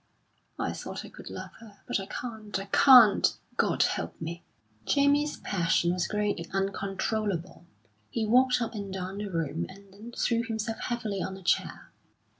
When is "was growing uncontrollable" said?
5.93-7.65